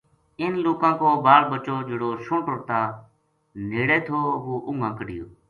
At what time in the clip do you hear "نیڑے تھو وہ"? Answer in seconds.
3.69-4.55